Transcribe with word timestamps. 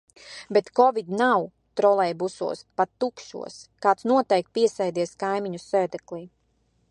Bet 0.55 0.69
kovid 0.77 1.11
nav- 1.19 1.43
trolejbusos, 1.81 2.63
pat 2.81 2.91
tukšos, 3.05 3.59
kāds 3.87 4.09
noteikti 4.13 4.53
piesēdies 4.59 5.17
kaimiņu 5.25 5.63
sēdeklī. 5.67 6.27